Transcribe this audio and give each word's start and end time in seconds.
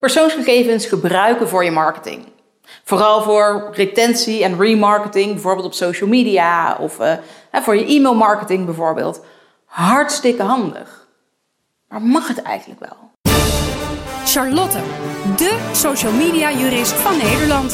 Persoonsgegevens 0.00 0.86
gebruiken 0.86 1.48
voor 1.48 1.64
je 1.64 1.70
marketing. 1.70 2.26
Vooral 2.84 3.22
voor 3.22 3.68
retentie 3.72 4.44
en 4.44 4.60
remarketing, 4.60 5.32
bijvoorbeeld 5.32 5.66
op 5.66 5.74
social 5.74 6.08
media 6.08 6.76
of 6.76 7.00
uh, 7.00 7.12
voor 7.52 7.76
je 7.76 7.86
e-mailmarketing 7.86 8.64
bijvoorbeeld. 8.64 9.24
Hartstikke 9.64 10.42
handig. 10.42 11.08
Maar 11.88 12.02
mag 12.02 12.28
het 12.28 12.42
eigenlijk 12.42 12.80
wel? 12.80 13.10
Charlotte, 14.24 14.78
de 15.36 15.70
social 15.72 16.12
media 16.12 16.52
jurist 16.52 16.92
van 16.92 17.16
Nederland. 17.16 17.72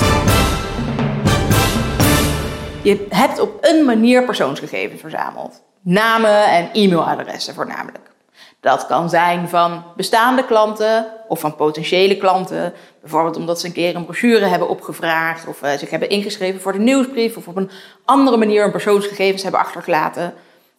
Je 2.83 3.07
hebt 3.09 3.41
op 3.41 3.59
een 3.61 3.85
manier 3.85 4.25
persoonsgegevens 4.25 5.01
verzameld. 5.01 5.63
Namen 5.83 6.45
en 6.45 6.71
e-mailadressen 6.73 7.55
voornamelijk. 7.55 8.15
Dat 8.61 8.87
kan 8.87 9.09
zijn 9.09 9.49
van 9.49 9.85
bestaande 9.97 10.45
klanten 10.45 11.07
of 11.29 11.41
van 11.41 11.57
potentiële 11.57 12.17
klanten. 12.17 12.73
Bijvoorbeeld 13.01 13.37
omdat 13.37 13.61
ze 13.61 13.67
een 13.67 13.73
keer 13.73 13.97
een 13.97 14.05
brochure 14.05 14.45
hebben 14.45 14.69
opgevraagd 14.69 15.47
of 15.47 15.63
uh, 15.63 15.71
zich 15.73 15.91
hebben 15.91 16.09
ingeschreven 16.09 16.61
voor 16.61 16.73
de 16.73 16.79
nieuwsbrief 16.79 17.37
of 17.37 17.49
op 17.49 17.57
een 17.57 17.71
andere 18.05 18.37
manier 18.37 18.65
een 18.65 18.71
persoonsgegevens 18.71 19.43
hebben 19.43 19.61
achtergelaten. 19.61 20.35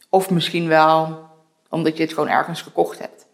Of 0.10 0.30
misschien 0.30 0.68
wel 0.68 1.26
omdat 1.70 1.98
je 1.98 2.04
het 2.04 2.14
gewoon 2.14 2.30
ergens 2.30 2.62
gekocht 2.62 3.00
hebt. 3.00 3.26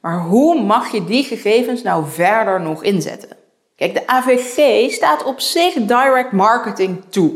Maar 0.00 0.20
hoe 0.20 0.62
mag 0.62 0.92
je 0.92 1.04
die 1.04 1.24
gegevens 1.24 1.82
nou 1.82 2.04
verder 2.08 2.60
nog 2.60 2.82
inzetten? 2.82 3.36
Kijk, 3.76 3.94
de 3.94 4.06
AVG 4.06 4.90
staat 4.92 5.24
op 5.24 5.40
zich 5.40 5.74
direct 5.74 6.32
marketing 6.32 7.04
toe. 7.08 7.32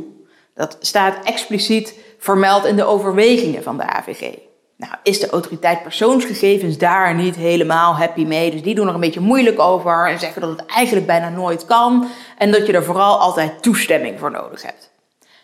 Dat 0.55 0.77
staat 0.81 1.25
expliciet 1.25 1.99
vermeld 2.19 2.65
in 2.65 2.77
de 2.77 2.85
overwegingen 2.85 3.63
van 3.63 3.77
de 3.77 3.87
AVG. 3.87 4.35
Nou, 4.83 4.95
is 5.03 5.21
de 5.21 5.31
autoriteit 5.31 5.83
persoonsgegevens 5.83 6.79
daar 6.79 7.15
niet 7.15 7.37
helemaal 7.37 7.97
happy 7.97 8.25
mee? 8.25 8.51
Dus 8.51 8.63
die 8.63 8.75
doen 8.75 8.89
er 8.89 8.95
een 8.95 9.01
beetje 9.01 9.21
moeilijk 9.21 9.59
over 9.59 10.09
en 10.09 10.19
zeggen 10.19 10.41
dat 10.41 10.51
het 10.51 10.67
eigenlijk 10.67 11.07
bijna 11.07 11.29
nooit 11.29 11.65
kan 11.65 12.09
en 12.39 12.51
dat 12.51 12.67
je 12.67 12.73
er 12.73 12.85
vooral 12.85 13.19
altijd 13.19 13.63
toestemming 13.63 14.19
voor 14.19 14.31
nodig 14.31 14.63
hebt. 14.63 14.91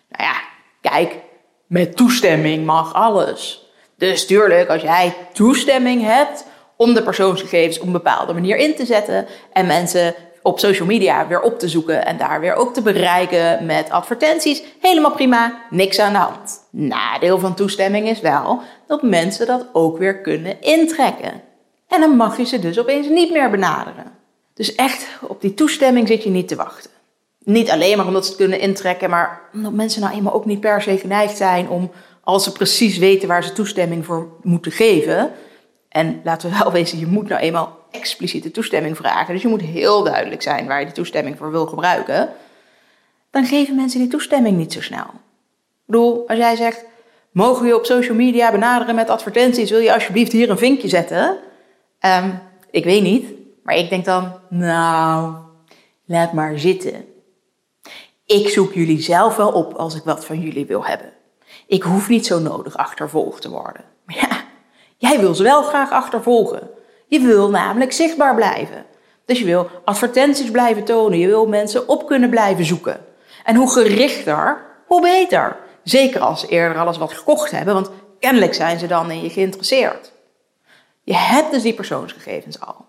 Nou 0.08 0.24
ja, 0.24 0.40
kijk, 0.80 1.16
met 1.66 1.96
toestemming 1.96 2.66
mag 2.66 2.94
alles. 2.94 3.66
Dus 3.96 4.26
tuurlijk, 4.26 4.68
als 4.68 4.82
jij 4.82 5.14
toestemming 5.32 6.02
hebt 6.02 6.44
om 6.76 6.94
de 6.94 7.02
persoonsgegevens 7.02 7.78
op 7.78 7.86
een 7.86 7.92
bepaalde 7.92 8.32
manier 8.32 8.56
in 8.56 8.74
te 8.74 8.86
zetten 8.86 9.26
en 9.52 9.66
mensen 9.66 10.14
op 10.42 10.58
social 10.58 10.86
media 10.86 11.26
weer 11.26 11.40
op 11.40 11.58
te 11.58 11.68
zoeken 11.68 12.06
en 12.06 12.16
daar 12.16 12.40
weer 12.40 12.54
ook 12.54 12.74
te 12.74 12.82
bereiken 12.82 13.66
met 13.66 13.90
advertenties. 13.90 14.62
Helemaal 14.80 15.12
prima, 15.12 15.62
niks 15.70 15.98
aan 15.98 16.12
de 16.12 16.18
hand. 16.18 16.66
Nadeel 16.80 17.38
van 17.38 17.54
toestemming 17.54 18.08
is 18.08 18.20
wel 18.20 18.60
dat 18.86 19.02
mensen 19.02 19.46
dat 19.46 19.66
ook 19.72 19.98
weer 19.98 20.20
kunnen 20.20 20.60
intrekken. 20.60 21.42
En 21.88 22.00
dan 22.00 22.16
mag 22.16 22.36
je 22.36 22.44
ze 22.44 22.58
dus 22.58 22.78
opeens 22.78 23.08
niet 23.08 23.32
meer 23.32 23.50
benaderen. 23.50 24.12
Dus 24.54 24.74
echt, 24.74 25.08
op 25.20 25.40
die 25.40 25.54
toestemming 25.54 26.08
zit 26.08 26.22
je 26.22 26.30
niet 26.30 26.48
te 26.48 26.56
wachten. 26.56 26.90
Niet 27.38 27.70
alleen 27.70 27.96
maar 27.96 28.06
omdat 28.06 28.24
ze 28.24 28.30
het 28.30 28.40
kunnen 28.40 28.60
intrekken, 28.60 29.10
maar 29.10 29.40
omdat 29.52 29.72
mensen 29.72 30.00
nou 30.00 30.14
eenmaal 30.14 30.32
ook 30.32 30.44
niet 30.44 30.60
per 30.60 30.82
se 30.82 30.98
geneigd 30.98 31.36
zijn 31.36 31.68
om, 31.68 31.90
als 32.24 32.44
ze 32.44 32.52
precies 32.52 32.98
weten 32.98 33.28
waar 33.28 33.44
ze 33.44 33.52
toestemming 33.52 34.04
voor 34.04 34.28
moeten 34.42 34.72
geven. 34.72 35.30
En 35.88 36.20
laten 36.24 36.50
we 36.50 36.58
wel 36.58 36.72
wezen, 36.78 36.98
je 36.98 37.06
moet 37.06 37.28
nou 37.28 37.40
eenmaal 37.40 37.78
expliciete 37.90 38.50
toestemming 38.50 38.96
vragen. 38.96 39.34
Dus 39.34 39.42
je 39.42 39.48
moet 39.48 39.62
heel 39.62 40.02
duidelijk 40.02 40.42
zijn 40.42 40.66
waar 40.66 40.78
je 40.78 40.86
die 40.86 40.94
toestemming 40.94 41.36
voor 41.36 41.50
wil 41.50 41.66
gebruiken. 41.66 42.28
Dan 43.30 43.44
geven 43.44 43.74
mensen 43.74 44.00
die 44.00 44.08
toestemming 44.08 44.56
niet 44.56 44.72
zo 44.72 44.80
snel. 44.80 45.06
Bedoel, 45.88 46.28
als 46.28 46.38
jij 46.38 46.56
zegt, 46.56 46.84
mogen 47.30 47.62
we 47.62 47.68
je 47.68 47.76
op 47.76 47.84
social 47.84 48.16
media 48.16 48.50
benaderen 48.50 48.94
met 48.94 49.10
advertenties? 49.10 49.70
Wil 49.70 49.78
je 49.78 49.94
alsjeblieft 49.94 50.32
hier 50.32 50.50
een 50.50 50.58
vinkje 50.58 50.88
zetten? 50.88 51.36
Um, 52.00 52.40
ik 52.70 52.84
weet 52.84 53.02
niet, 53.02 53.32
maar 53.62 53.76
ik 53.76 53.88
denk 53.88 54.04
dan, 54.04 54.32
nou, 54.48 55.34
laat 56.04 56.32
maar 56.32 56.58
zitten. 56.58 57.04
Ik 58.26 58.48
zoek 58.48 58.72
jullie 58.72 59.00
zelf 59.00 59.36
wel 59.36 59.50
op 59.52 59.74
als 59.74 59.94
ik 59.94 60.02
wat 60.04 60.24
van 60.24 60.40
jullie 60.40 60.66
wil 60.66 60.84
hebben. 60.84 61.12
Ik 61.66 61.82
hoef 61.82 62.08
niet 62.08 62.26
zo 62.26 62.38
nodig 62.38 62.76
achtervolgd 62.76 63.42
te 63.42 63.50
worden. 63.50 63.84
Maar 64.04 64.16
ja, 64.16 64.44
jij 64.96 65.20
wil 65.20 65.34
ze 65.34 65.42
wel 65.42 65.62
graag 65.62 65.90
achtervolgen. 65.90 66.70
Je 67.06 67.20
wil 67.20 67.50
namelijk 67.50 67.92
zichtbaar 67.92 68.34
blijven. 68.34 68.84
Dus 69.24 69.38
je 69.38 69.44
wil 69.44 69.70
advertenties 69.84 70.50
blijven 70.50 70.84
tonen. 70.84 71.18
Je 71.18 71.26
wil 71.26 71.46
mensen 71.46 71.88
op 71.88 72.06
kunnen 72.06 72.30
blijven 72.30 72.64
zoeken. 72.64 73.00
En 73.44 73.56
hoe 73.56 73.70
gerichter, 73.70 74.64
hoe 74.86 75.00
beter. 75.00 75.56
Zeker 75.88 76.20
als 76.20 76.40
ze 76.40 76.46
eerder 76.46 76.78
alles 76.78 76.98
wat 76.98 77.12
gekocht 77.12 77.50
hebben, 77.50 77.74
want 77.74 77.90
kennelijk 78.20 78.54
zijn 78.54 78.78
ze 78.78 78.86
dan 78.86 79.10
in 79.10 79.22
je 79.22 79.30
geïnteresseerd. 79.30 80.12
Je 81.02 81.14
hebt 81.14 81.50
dus 81.50 81.62
die 81.62 81.74
persoonsgegevens 81.74 82.60
al. 82.60 82.86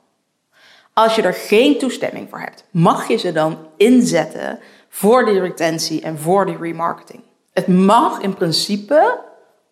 Als 0.94 1.16
je 1.16 1.22
er 1.22 1.34
geen 1.34 1.78
toestemming 1.78 2.30
voor 2.30 2.40
hebt, 2.40 2.64
mag 2.72 3.08
je 3.08 3.18
ze 3.18 3.32
dan 3.32 3.68
inzetten 3.78 4.60
voor 4.90 5.26
die 5.26 5.40
retentie 5.40 6.02
en 6.02 6.20
voor 6.20 6.46
die 6.46 6.58
remarketing. 6.58 7.24
Het 7.54 7.68
mag 7.68 8.20
in 8.20 8.34
principe 8.34 9.20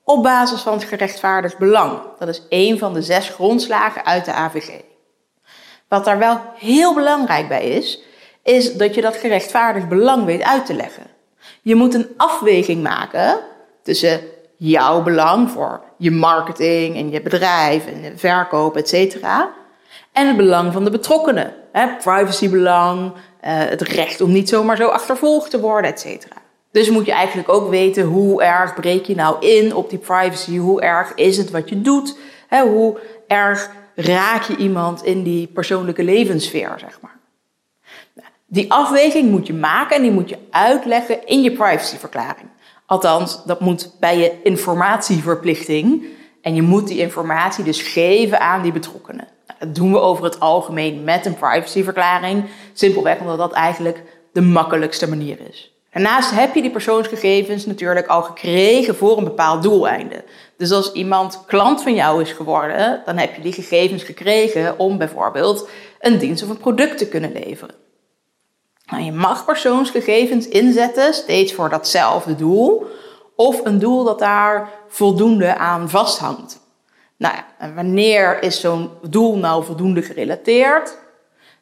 op 0.03 0.23
basis 0.23 0.61
van 0.61 0.73
het 0.73 0.83
gerechtvaardigd 0.83 1.57
belang. 1.57 1.99
Dat 2.19 2.27
is 2.27 2.41
één 2.49 2.77
van 2.77 2.93
de 2.93 3.01
zes 3.01 3.29
grondslagen 3.29 4.05
uit 4.05 4.25
de 4.25 4.33
AVG. 4.33 4.81
Wat 5.87 6.05
daar 6.05 6.17
wel 6.17 6.41
heel 6.55 6.93
belangrijk 6.93 7.47
bij 7.47 7.69
is, 7.69 8.01
is 8.43 8.73
dat 8.73 8.95
je 8.95 9.01
dat 9.01 9.15
gerechtvaardigd 9.15 9.89
belang 9.89 10.25
weet 10.25 10.43
uit 10.43 10.65
te 10.65 10.73
leggen. 10.73 11.16
Je 11.67 11.75
moet 11.75 11.93
een 11.93 12.07
afweging 12.17 12.83
maken 12.83 13.39
tussen 13.83 14.19
jouw 14.57 15.03
belang 15.03 15.51
voor 15.51 15.81
je 15.97 16.11
marketing 16.11 16.95
en 16.95 17.09
je 17.11 17.21
bedrijf 17.21 17.87
en 17.87 18.01
je 18.01 18.11
verkoop, 18.15 18.77
et 18.77 18.89
cetera, 18.89 19.53
en 20.11 20.27
het 20.27 20.37
belang 20.37 20.73
van 20.73 20.83
de 20.83 20.89
betrokkenen. 20.89 21.53
Privacybelang, 22.03 23.11
eh, 23.39 23.53
het 23.57 23.81
recht 23.81 24.21
om 24.21 24.31
niet 24.31 24.49
zomaar 24.49 24.77
zo 24.77 24.87
achtervolgd 24.87 25.49
te 25.49 25.59
worden, 25.59 25.91
et 25.91 25.99
cetera. 25.99 26.35
Dus 26.71 26.89
moet 26.89 27.05
je 27.05 27.11
eigenlijk 27.11 27.49
ook 27.49 27.69
weten 27.69 28.03
hoe 28.03 28.43
erg 28.43 28.73
breek 28.73 29.05
je 29.05 29.15
nou 29.15 29.45
in 29.45 29.75
op 29.75 29.89
die 29.89 29.99
privacy, 29.99 30.57
hoe 30.57 30.81
erg 30.81 31.13
is 31.15 31.37
het 31.37 31.51
wat 31.51 31.69
je 31.69 31.81
doet, 31.81 32.17
hè, 32.47 32.61
hoe 32.61 32.99
erg 33.27 33.69
raak 33.95 34.43
je 34.43 34.55
iemand 34.55 35.03
in 35.03 35.23
die 35.23 35.47
persoonlijke 35.47 36.03
levenssfeer, 36.03 36.73
zeg 36.77 36.97
maar. 37.01 37.16
Die 38.49 38.71
afweging 38.71 39.31
moet 39.31 39.47
je 39.47 39.53
maken 39.53 39.95
en 39.95 40.01
die 40.01 40.11
moet 40.11 40.29
je 40.29 40.37
uitleggen 40.49 41.25
in 41.25 41.41
je 41.41 41.51
privacyverklaring. 41.51 42.49
Althans, 42.85 43.43
dat 43.45 43.59
moet 43.59 43.95
bij 43.99 44.17
je 44.17 44.41
informatieverplichting. 44.43 46.05
En 46.41 46.55
je 46.55 46.61
moet 46.61 46.87
die 46.87 46.99
informatie 46.99 47.63
dus 47.63 47.81
geven 47.81 48.39
aan 48.39 48.61
die 48.61 48.71
betrokkenen. 48.71 49.27
Nou, 49.47 49.59
dat 49.59 49.75
doen 49.75 49.91
we 49.91 49.99
over 49.99 50.23
het 50.23 50.39
algemeen 50.39 51.03
met 51.03 51.25
een 51.25 51.35
privacyverklaring. 51.35 52.45
Simpelweg 52.73 53.19
omdat 53.19 53.37
dat 53.37 53.51
eigenlijk 53.51 54.03
de 54.33 54.41
makkelijkste 54.41 55.09
manier 55.09 55.37
is. 55.49 55.71
Daarnaast 55.91 56.31
heb 56.31 56.55
je 56.55 56.61
die 56.61 56.71
persoonsgegevens 56.71 57.65
natuurlijk 57.65 58.07
al 58.07 58.21
gekregen 58.21 58.95
voor 58.95 59.17
een 59.17 59.23
bepaald 59.23 59.63
doeleinde. 59.63 60.23
Dus 60.57 60.71
als 60.71 60.91
iemand 60.91 61.43
klant 61.45 61.83
van 61.83 61.93
jou 61.93 62.21
is 62.21 62.31
geworden, 62.31 63.01
dan 63.05 63.17
heb 63.17 63.35
je 63.35 63.41
die 63.41 63.53
gegevens 63.53 64.03
gekregen 64.03 64.79
om 64.79 64.97
bijvoorbeeld 64.97 65.69
een 65.99 66.17
dienst 66.17 66.43
of 66.43 66.49
een 66.49 66.57
product 66.57 66.97
te 66.97 67.07
kunnen 67.07 67.31
leveren. 67.31 67.75
Nou, 68.87 69.03
je 69.03 69.11
mag 69.11 69.45
persoonsgegevens 69.45 70.47
inzetten 70.47 71.13
steeds 71.13 71.53
voor 71.53 71.69
datzelfde 71.69 72.35
doel 72.35 72.85
of 73.35 73.65
een 73.65 73.79
doel 73.79 74.03
dat 74.03 74.19
daar 74.19 74.69
voldoende 74.87 75.55
aan 75.57 75.89
vasthangt. 75.89 76.59
Nou 77.17 77.35
ja, 77.35 77.45
en 77.57 77.75
wanneer 77.75 78.43
is 78.43 78.59
zo'n 78.59 78.89
doel 79.01 79.37
nou 79.37 79.63
voldoende 79.63 80.01
gerelateerd? 80.01 80.97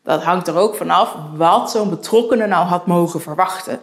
Dat 0.03 0.23
hangt 0.23 0.47
er 0.47 0.57
ook 0.57 0.75
vanaf 0.75 1.15
wat 1.35 1.71
zo'n 1.71 1.89
betrokkenen 1.89 2.49
nou 2.49 2.65
had 2.65 2.85
mogen 2.85 3.21
verwachten 3.21 3.79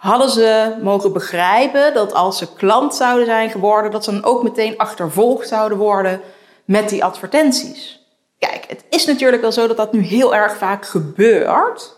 hadden 0.00 0.30
ze 0.30 0.76
mogen 0.82 1.12
begrijpen 1.12 1.94
dat 1.94 2.14
als 2.14 2.38
ze 2.38 2.54
klant 2.54 2.94
zouden 2.94 3.26
zijn 3.26 3.50
geworden, 3.50 3.90
dat 3.90 4.04
ze 4.04 4.10
dan 4.10 4.24
ook 4.24 4.42
meteen 4.42 4.78
achtervolgd 4.78 5.48
zouden 5.48 5.78
worden 5.78 6.20
met 6.64 6.88
die 6.88 7.04
advertenties. 7.04 8.06
Kijk, 8.38 8.64
het 8.68 8.84
is 8.88 9.06
natuurlijk 9.06 9.42
wel 9.42 9.52
zo 9.52 9.66
dat 9.66 9.76
dat 9.76 9.92
nu 9.92 10.00
heel 10.00 10.34
erg 10.34 10.56
vaak 10.56 10.86
gebeurt. 10.86 11.96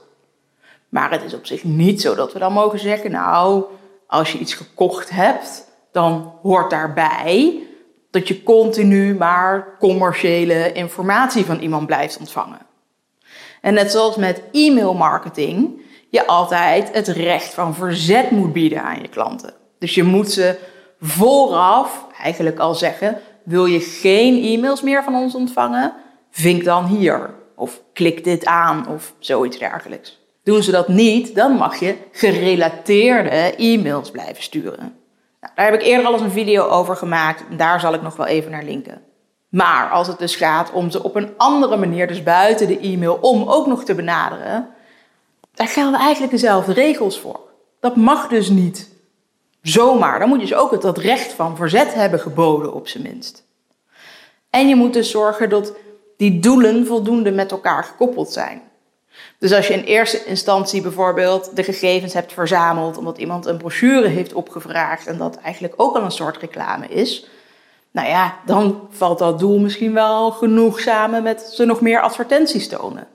Maar 0.93 1.11
het 1.11 1.23
is 1.23 1.35
op 1.35 1.47
zich 1.47 1.65
niet 1.65 2.01
zo 2.01 2.15
dat 2.15 2.33
we 2.33 2.39
dan 2.39 2.53
mogen 2.53 2.79
zeggen, 2.79 3.11
nou, 3.11 3.65
als 4.07 4.33
je 4.33 4.39
iets 4.39 4.55
gekocht 4.55 5.11
hebt, 5.11 5.69
dan 5.93 6.33
hoort 6.43 6.71
daarbij 6.71 7.63
dat 8.11 8.29
je 8.29 8.43
continu 8.43 9.15
maar 9.15 9.77
commerciële 9.79 10.73
informatie 10.73 11.45
van 11.45 11.59
iemand 11.59 11.87
blijft 11.87 12.19
ontvangen. 12.19 12.67
En 13.61 13.75
net 13.75 13.91
zoals 13.91 14.17
met 14.17 14.43
e-mailmarketing 14.53 15.81
je 16.11 16.27
altijd 16.27 16.93
het 16.93 17.09
recht 17.09 17.55
van 17.55 17.75
verzet 17.75 18.31
moet 18.31 18.53
bieden 18.53 18.83
aan 18.83 19.01
je 19.01 19.09
klanten. 19.09 19.55
Dus 19.79 19.95
je 19.95 20.03
moet 20.03 20.31
ze 20.31 20.59
vooraf 21.01 22.07
eigenlijk 22.23 22.59
al 22.59 22.75
zeggen: 22.75 23.21
wil 23.45 23.67
je 23.67 23.81
geen 23.81 24.43
e-mails 24.43 24.83
meer 24.83 25.05
van 25.05 25.15
ons 25.15 25.35
ontvangen? 25.35 25.93
Vink 26.31 26.65
dan 26.65 26.87
hier. 26.87 27.35
Of 27.57 27.81
klik 27.93 28.25
dit 28.25 28.45
aan 28.45 28.89
of 28.89 29.15
zoiets 29.19 29.59
dergelijks. 29.59 30.22
Doen 30.43 30.63
ze 30.63 30.71
dat 30.71 30.89
niet, 30.89 31.35
dan 31.35 31.53
mag 31.53 31.81
je 31.81 31.97
gerelateerde 32.13 33.55
e-mails 33.57 34.11
blijven 34.11 34.43
sturen. 34.43 34.97
Nou, 35.41 35.53
daar 35.55 35.65
heb 35.65 35.75
ik 35.75 35.83
eerder 35.83 36.07
al 36.07 36.13
eens 36.13 36.23
een 36.23 36.31
video 36.31 36.69
over 36.69 36.97
gemaakt. 36.97 37.45
Daar 37.59 37.81
zal 37.81 37.95
ik 37.95 38.03
nog 38.03 38.17
wel 38.17 38.27
even 38.27 38.51
naar 38.51 38.65
linken. 38.65 39.03
Maar 39.49 39.91
als 39.91 40.07
het 40.07 40.19
dus 40.19 40.37
gaat 40.37 40.73
om 40.73 40.91
ze 40.91 41.03
op 41.03 41.17
een 41.17 41.31
andere 41.37 41.77
manier, 41.77 42.07
dus 42.07 42.23
buiten 42.23 42.67
de 42.67 42.79
e-mail, 42.79 43.19
om 43.21 43.49
ook 43.49 43.67
nog 43.67 43.85
te 43.85 43.95
benaderen, 43.95 44.69
daar 45.55 45.69
gelden 45.69 46.01
eigenlijk 46.01 46.33
dezelfde 46.33 46.73
regels 46.73 47.21
voor. 47.21 47.41
Dat 47.81 47.97
mag 47.97 48.29
dus 48.29 48.49
niet 48.49 48.91
zomaar. 49.63 50.19
Dan 50.19 50.29
moet 50.29 50.41
je 50.41 50.47
dus 50.47 50.57
ook 50.57 50.71
het, 50.71 50.83
dat 50.83 50.99
recht 50.99 51.33
van 51.33 51.57
verzet 51.57 51.95
hebben 51.95 52.21
geboden, 52.21 52.75
op 52.75 52.89
zijn 52.89 53.03
minst. 53.03 53.45
En 54.51 54.69
je 54.69 54.77
moet 54.77 54.93
dus 54.93 55.11
zorgen 55.11 55.49
dat 55.49 55.75
die 56.17 56.39
doelen 56.39 56.87
voldoende 56.87 57.31
met 57.31 57.51
elkaar 57.51 57.85
gekoppeld 57.85 58.33
zijn. 58.33 58.63
Dus 59.39 59.53
als 59.53 59.67
je 59.67 59.75
in 59.75 59.85
eerste 59.85 60.25
instantie 60.25 60.83
bijvoorbeeld 60.83 61.57
de 61.57 61.63
gegevens 61.63 62.15
hebt 62.15 62.33
verzameld 62.33 62.97
omdat 62.97 63.19
iemand 63.19 63.47
een 63.47 63.57
brochure 63.57 64.09
heeft 64.09 64.33
opgevraagd 64.33 65.07
en 65.07 65.19
dat 65.19 65.37
eigenlijk 65.37 65.75
ook 65.77 65.97
al 65.97 66.03
een 66.03 66.11
soort 66.11 66.37
reclame 66.37 66.87
is, 66.89 67.27
nou 67.91 68.09
ja, 68.09 68.39
dan 68.47 68.89
valt 68.91 69.19
dat 69.19 69.39
doel 69.39 69.59
misschien 69.59 69.93
wel 69.93 70.31
genoeg 70.31 70.81
samen 70.81 71.23
met 71.23 71.41
ze 71.41 71.65
nog 71.65 71.81
meer 71.81 72.01
advertenties 72.01 72.69
tonen. 72.69 73.07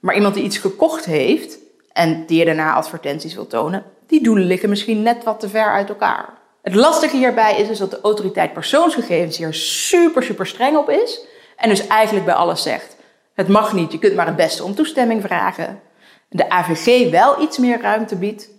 Maar 0.00 0.14
iemand 0.14 0.34
die 0.34 0.44
iets 0.44 0.58
gekocht 0.58 1.04
heeft 1.04 1.58
en 1.92 2.26
die 2.26 2.38
je 2.38 2.44
daarna 2.44 2.74
advertenties 2.74 3.34
wil 3.34 3.46
tonen, 3.46 3.84
die 4.06 4.22
doelen 4.22 4.44
liggen 4.44 4.68
misschien 4.68 5.02
net 5.02 5.24
wat 5.24 5.40
te 5.40 5.48
ver 5.48 5.72
uit 5.72 5.88
elkaar. 5.88 6.38
Het 6.62 6.74
lastige 6.74 7.16
hierbij 7.16 7.56
is 7.56 7.68
dus 7.68 7.78
dat 7.78 7.90
de 7.90 8.00
autoriteit 8.00 8.52
persoonsgegevens 8.52 9.36
hier 9.36 9.54
super, 9.54 10.22
super 10.22 10.46
streng 10.46 10.76
op 10.76 10.90
is. 10.90 11.20
En 11.56 11.68
dus 11.68 11.86
eigenlijk 11.86 12.26
bij 12.26 12.34
alles 12.34 12.62
zegt: 12.62 12.96
het 13.40 13.48
mag 13.48 13.72
niet, 13.72 13.92
je 13.92 13.98
kunt 13.98 14.14
maar 14.14 14.26
het 14.26 14.36
beste 14.36 14.64
om 14.64 14.74
toestemming 14.74 15.22
vragen. 15.22 15.80
De 16.28 16.50
AVG 16.50 17.10
wel 17.10 17.42
iets 17.42 17.58
meer 17.58 17.80
ruimte 17.80 18.16
biedt, 18.16 18.50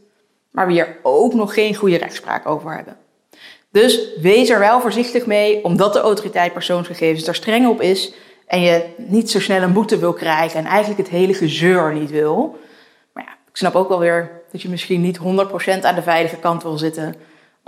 maar 0.51 0.68
we 0.68 0.74
hier 0.74 0.98
ook 1.04 1.33
nog 1.33 1.54
geen 1.54 1.75
goede 1.75 1.98
rechtspraak 1.98 2.48
over 2.48 2.75
hebben. 2.75 2.98
Dus 3.72 4.00
wees 4.22 4.50
er 4.50 4.60
wel 4.60 4.81
voorzichtig 4.81 5.25
mee, 5.25 5.63
omdat 5.63 5.94
de 5.94 6.00
autoriteit 6.00 6.54
persoonsgegevens 6.54 7.24
daar 7.24 7.36
streng 7.36 7.68
op 7.68 7.81
is 7.81 8.13
en 8.48 8.62
je 8.62 8.86
niet 8.98 9.31
zo 9.31 9.39
snel 9.39 9.62
een 9.62 9.74
boete 9.74 10.00
wil 10.00 10.13
krijgen 10.13 10.60
en 10.60 10.66
eigenlijk 10.66 11.00
het 11.00 11.10
hele 11.10 11.34
gezeur 11.34 11.94
niet 11.94 12.10
wil. 12.10 12.60
Maar 13.13 13.24
ja, 13.24 13.31
ik 13.31 13.57
snap 13.57 13.75
ook 13.75 13.89
wel 13.89 14.00
weer 14.00 14.31
dat 14.51 14.62
je 14.62 14.69
misschien 14.69 15.01
niet 15.01 15.19
100% 15.19 15.22
aan 15.81 15.95
de 15.95 16.01
veilige 16.01 16.38
kant 16.38 16.63
wil 16.63 16.77
zitten, 16.77 17.16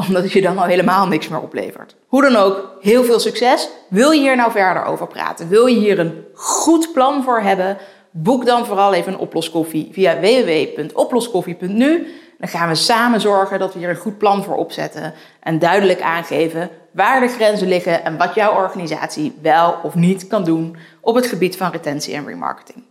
omdat 0.08 0.24
het 0.24 0.32
je 0.32 0.42
dan 0.42 0.58
al 0.58 0.66
helemaal 0.66 1.08
niks 1.08 1.28
meer 1.28 1.42
oplevert. 1.42 1.96
Hoe 2.08 2.22
dan 2.22 2.36
ook, 2.36 2.78
heel 2.82 3.04
veel 3.04 3.20
succes. 3.20 3.70
Wil 3.90 4.12
je 4.12 4.20
hier 4.20 4.36
nou 4.36 4.52
verder 4.52 4.86
over 4.86 5.08
praten? 5.08 5.48
Wil 5.48 5.66
je 5.66 5.80
hier 5.80 6.00
een 6.00 6.26
goed 6.34 6.94
plan 6.94 7.24
voor 7.24 7.42
hebben? 7.42 7.78
Boek 8.12 8.46
dan 8.46 8.66
vooral 8.66 8.94
even 8.94 9.14
een 9.14 9.20
oploskoffie 9.20 9.90
via 9.92 10.20
www.oploskoffie.nu. 10.20 12.08
Dan 12.40 12.50
gaan 12.50 12.70
we 12.70 12.76
samen 12.76 13.22
zorgen 13.22 13.60
dat 13.60 13.74
we 13.74 13.80
hier 13.80 13.90
een 13.90 13.96
goed 13.96 14.18
plan 14.18 14.44
voor 14.44 14.56
opzetten 14.56 15.14
en 15.40 15.60
duidelijk 15.60 16.02
aangeven 16.02 16.70
waar 16.92 17.20
de 17.20 17.28
grenzen 17.28 17.68
liggen 17.68 18.04
en 18.04 18.18
wat 18.18 18.36
jouw 18.36 18.56
organisatie 18.56 19.38
wel 19.42 19.80
of 19.84 19.96
niet 19.96 20.28
kan 20.28 20.44
doen 20.44 20.76
op 21.02 21.16
het 21.16 21.26
gebied 21.26 21.58
van 21.58 21.72
retentie 21.72 22.14
en 22.14 22.26
remarketing. 22.26 22.84